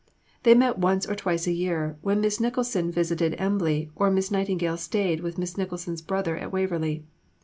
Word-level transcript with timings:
They 0.41 0.55
met 0.55 0.79
once 0.79 1.05
or 1.07 1.13
twice 1.15 1.45
a 1.45 1.51
year 1.53 1.95
when 2.01 2.21
Miss 2.21 2.39
Nicholson 2.39 2.89
visited 2.91 3.35
Embley 3.37 3.91
or 3.95 4.09
Miss 4.09 4.31
Nightingale 4.31 4.77
stayed 4.77 5.19
with 5.19 5.37
Miss 5.37 5.59
Nicholson's 5.59 6.01
brother 6.01 6.35
at 6.35 6.51
Waverley. 6.51 7.05